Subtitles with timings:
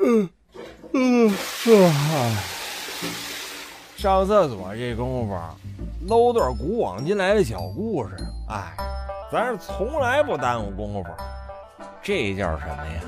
[0.00, 0.28] 嗯
[0.92, 1.30] 嗯
[1.86, 2.44] 啊！
[3.96, 5.38] 上厕所这功夫，
[6.06, 8.14] 搂段古往今来的小故事。
[8.48, 8.76] 哎，
[9.32, 11.10] 咱是从来不耽误功夫。
[12.02, 13.00] 这叫什么呀？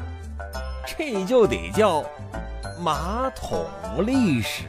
[0.87, 2.04] 这就得叫
[2.81, 3.67] 马桶
[4.06, 4.65] 历史。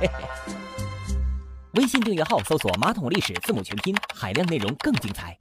[0.00, 0.24] 嘿嘿。
[1.72, 5.36] 微信订阅号搜索“马桶历史”字母全拼，海量内容更精彩。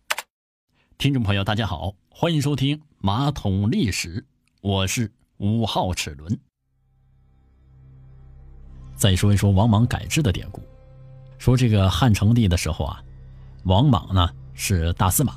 [0.98, 4.22] 听众朋友，大家好，欢迎收听《马桶历史》，
[4.64, 6.40] 我是五号齿轮。
[8.96, 10.62] 再说一说王莽改制的典故，
[11.38, 13.04] 说这个汉成帝的时候啊，
[13.66, 15.36] 王莽呢是大司马。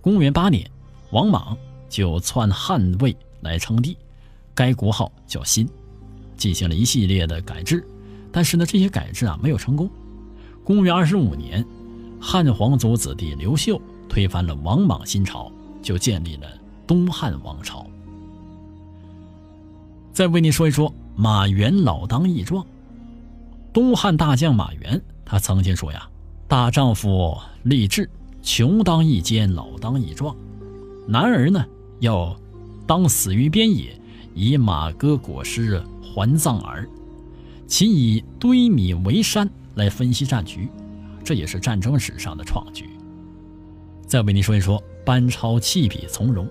[0.00, 0.70] 公元八年，
[1.10, 1.58] 王莽
[1.88, 3.98] 就篡汉位来称帝，
[4.54, 5.68] 该国号叫新，
[6.36, 7.84] 进行了一系列的改制，
[8.30, 9.90] 但是呢，这些改制啊没有成功。
[10.62, 11.66] 公元二十五年，
[12.20, 15.50] 汉皇族子弟刘秀推翻了王莽新朝，
[15.82, 16.46] 就建立了
[16.86, 17.84] 东汉王朝。
[20.12, 22.64] 再为你说一说马援老当益壮。
[23.72, 26.08] 东汉大将马援，他曾经说呀
[26.46, 28.08] ：“大丈夫立志，
[28.42, 30.36] 穷当益坚，老当益壮。
[31.08, 31.64] 男儿呢，
[32.00, 32.36] 要
[32.86, 33.98] 当死于边野，
[34.34, 36.88] 以马革裹尸还葬耳。
[37.66, 40.68] 其以堆米为山。”来分析战局，
[41.24, 42.90] 这也是战争史上的创举。
[44.06, 46.46] 再为您说一说班超弃笔从戎。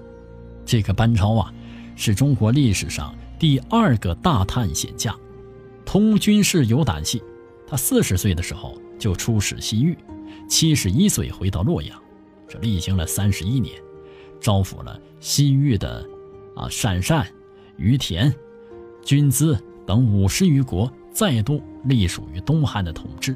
[0.66, 1.54] 这个班超啊，
[1.96, 5.16] 是中国历史上第二个大探险家，
[5.84, 7.24] 通军事有胆气。
[7.66, 9.98] 他四十岁的时候就出使西域，
[10.48, 12.00] 七十一岁回到洛阳，
[12.48, 13.82] 这历经了三十一年，
[14.40, 16.08] 招抚了西域的
[16.56, 17.26] 啊鄯善、
[17.78, 18.32] 于田、
[19.04, 20.88] 军资等五十余国。
[21.12, 23.36] 再度隶属于东汉的统治。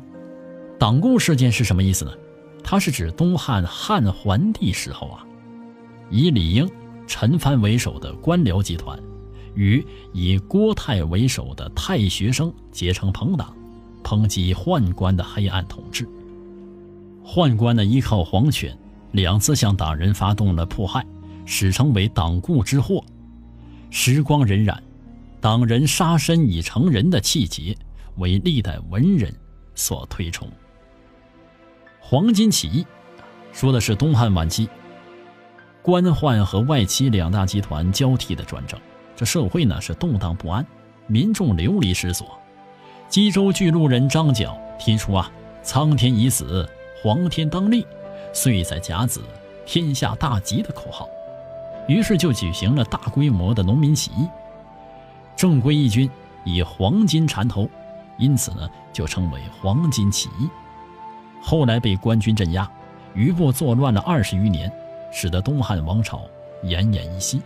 [0.78, 2.12] 党锢事件是什么意思呢？
[2.64, 5.26] 它是指东汉汉桓帝时候啊，
[6.12, 6.70] 以李应、
[7.08, 8.98] 陈蕃为首的官僚集团，
[9.56, 13.56] 与以郭泰为首的太学生结成朋党，
[14.04, 16.08] 抨击宦官的黑暗统治。
[17.26, 18.78] 宦官呢依靠皇权，
[19.12, 21.06] 两次向党人发动了迫害，
[21.46, 23.04] 史称为党锢之祸。
[23.90, 24.78] 时光荏苒。
[25.42, 27.78] 党人杀身以成仁的气节，
[28.18, 29.32] 为历代文人
[29.76, 30.50] 所推崇。
[32.00, 32.84] 黄巾起义，
[33.52, 34.68] 说的是东汉晚期，
[35.84, 38.80] 官宦和外戚两大集团交替的专政，
[39.16, 40.66] 这社会呢是动荡不安，
[41.08, 42.38] 民众流离失所。
[43.10, 45.32] 冀州巨鹿人张角提出啊
[45.64, 46.68] “苍天已死，
[47.02, 47.86] 黄天当立，
[48.34, 49.22] 岁在甲子，
[49.66, 51.08] 天下大吉”的口号，
[51.88, 54.28] 于是就举行了大规模的农民起义。
[55.36, 56.10] 正规义军
[56.44, 57.70] 以黄金缠头，
[58.18, 60.50] 因此呢就称为黄金起义。
[61.42, 62.70] 后来被官军镇压，
[63.14, 64.72] 余部作乱了二十余年，
[65.12, 66.22] 使得东汉王朝
[66.64, 67.42] 奄奄一息。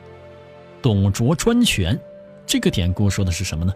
[0.82, 2.00] 董卓专权，
[2.46, 3.74] 这个典故说的是什么呢？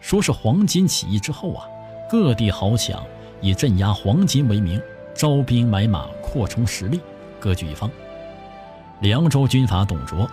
[0.00, 1.66] 说是黄巾起义之后啊，
[2.10, 3.02] 各地豪强
[3.40, 4.80] 以镇压黄巾为名，
[5.14, 7.00] 招兵买马，扩充实力，
[7.38, 7.90] 各据一方。
[9.00, 10.28] 凉州军阀董卓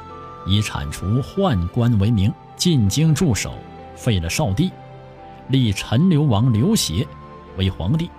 [0.47, 2.33] 以铲除宦官为名。
[2.57, 3.53] 进京驻守，
[3.97, 4.71] 废了少帝，
[5.49, 7.05] 立陈留王刘协
[7.57, 8.09] 为皇帝，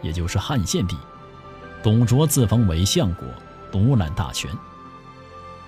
[0.00, 0.96] 也就是汉献帝。
[1.82, 3.28] 董卓自封为相国，
[3.70, 4.50] 独揽大权。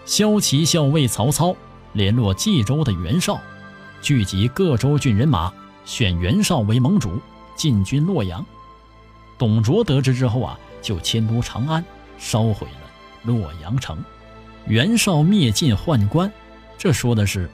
[0.06, 1.54] 骁骑校尉曹操
[1.94, 3.40] 联络冀州的袁绍，
[4.02, 5.52] 聚集各州郡人马，
[5.84, 7.20] 选袁绍为盟主，
[7.56, 8.44] 进军洛阳。
[9.38, 11.84] 董卓得知之后啊，就迁都长安，
[12.18, 12.90] 烧毁了
[13.22, 13.96] 洛阳城。
[14.66, 16.30] 袁绍灭晋宦官，
[16.76, 17.48] 这说的是。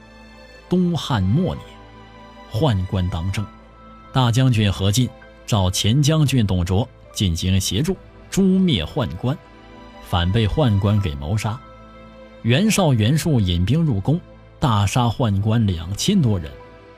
[0.67, 1.65] 东汉末年，
[2.49, 3.45] 宦官当政，
[4.13, 5.09] 大将军何进
[5.45, 7.95] 召前将军董卓进行协助
[8.29, 9.37] 诛灭宦官，
[10.09, 11.59] 反被宦官给谋杀。
[12.43, 14.17] 袁绍、袁术引兵入宫，
[14.61, 16.51] 大杀宦官两千多人，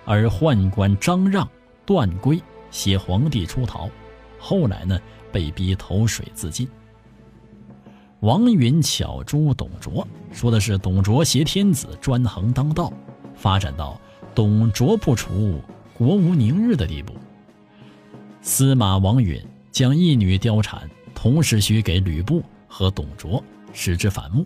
[0.04, 1.48] 而宦官张让、
[1.86, 2.42] 段珪
[2.72, 3.90] 携皇帝出逃，
[4.38, 5.00] 后来呢
[5.32, 6.68] 被逼投水自尽。
[8.20, 12.92] 王允巧诛董卓，说的是董卓挟天子专横当道。
[13.34, 13.98] 发展到
[14.36, 15.62] 董卓不除，
[15.94, 17.14] 国无宁日的地步。
[18.42, 20.82] 司马王允将义女貂蝉
[21.16, 24.46] 同时许给吕布和董卓，使之反目，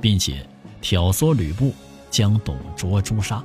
[0.00, 0.46] 并且
[0.80, 1.74] 挑唆吕布
[2.14, 3.44] 将董卓诛杀。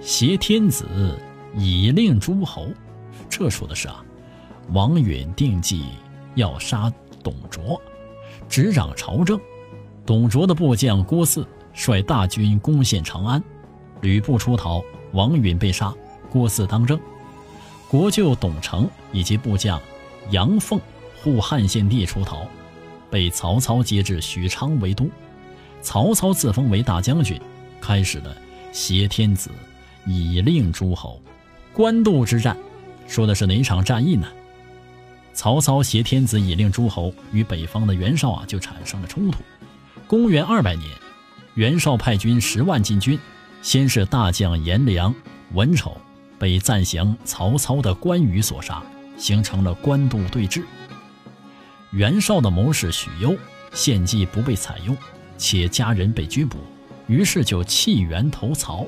[0.00, 1.18] 挟天子
[1.54, 2.68] 以令诸侯，
[3.28, 4.02] 这说的是啊，
[4.70, 5.84] 王允定计
[6.34, 6.90] 要杀
[7.22, 7.78] 董卓，
[8.48, 9.38] 执掌朝政。
[10.06, 11.44] 董卓的部将郭汜
[11.74, 13.42] 率大军攻陷长安。
[14.00, 14.82] 吕布出逃，
[15.12, 15.94] 王允被杀，
[16.30, 16.98] 郭汜当政。
[17.86, 19.78] 国舅董承以及部将
[20.30, 20.80] 杨凤
[21.22, 22.46] 护汉献帝出逃，
[23.10, 25.06] 被曹操接至许昌为都。
[25.82, 27.38] 曹操自封为大将军，
[27.80, 28.34] 开始了
[28.72, 29.50] 挟天子
[30.06, 31.20] 以令诸侯。
[31.72, 32.56] 官渡之战，
[33.06, 34.26] 说的是哪场战役呢？
[35.34, 39.40] 曹操挟天子以令诸侯，与北方的袁绍啊就产生了冲突。
[40.06, 40.88] 公元二百年，
[41.54, 43.18] 袁绍派军十万进军，
[43.62, 45.14] 先是大将颜良、
[45.54, 45.96] 文丑
[46.38, 48.82] 被赞降曹操的关羽所杀，
[49.16, 50.62] 形成了官渡对峙。
[51.90, 53.34] 袁绍的谋士许攸
[53.72, 54.94] 献计不被采用，
[55.42, 56.56] 且家人被拘捕，
[57.08, 58.86] 于是就弃袁投曹，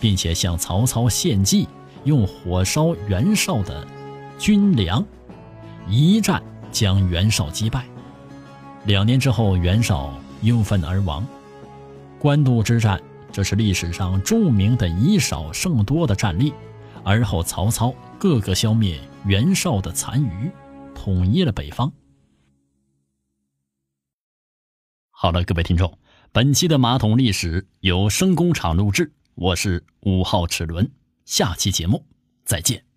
[0.00, 1.68] 并且向曹操献计，
[2.04, 3.86] 用火烧袁绍的
[4.38, 5.04] 军粮。
[5.86, 6.42] 一战
[6.72, 7.84] 将袁绍击败，
[8.86, 11.22] 两年之后，袁绍忧愤而亡。
[12.18, 12.98] 官渡之战，
[13.30, 16.54] 这是历史上著名的以少胜多的战例。
[17.04, 20.50] 而后，曹操各个消灭袁绍的残余，
[20.94, 21.92] 统一了北方。
[25.22, 25.98] 好了，各位听众，
[26.32, 30.90] 本期的马桶历史由声工厂录制，我是五号齿轮，
[31.26, 32.06] 下期节目
[32.42, 32.89] 再见。